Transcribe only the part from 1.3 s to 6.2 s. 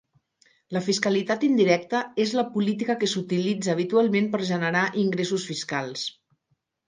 indirecta és la política que s"utilitza habitualment per generar ingressos fiscals.